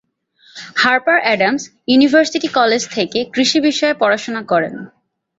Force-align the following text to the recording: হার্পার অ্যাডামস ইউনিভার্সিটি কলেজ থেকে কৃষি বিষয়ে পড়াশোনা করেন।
হার্পার 0.75 1.17
অ্যাডামস 1.21 1.63
ইউনিভার্সিটি 1.87 2.47
কলেজ 2.57 2.81
থেকে 2.95 3.19
কৃষি 3.33 3.59
বিষয়ে 3.59 3.93
পড়াশোনা 3.93 4.41
করেন। 4.43 4.75